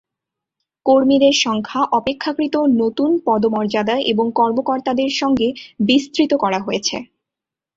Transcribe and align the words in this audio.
কর্মীদের 0.85 1.35
সংখ্যা 1.41 1.81
অপেক্ষাকৃত 1.91 2.55
নতুন 2.81 3.09
পদমর্যাদা 3.25 3.95
এবং 4.11 4.25
কর্মকর্তাদের 4.35 5.11
সঙ্গে, 5.21 5.47
বিস্তৃত 5.87 6.31
করা 6.33 6.59
হয়েছে। 6.59 6.97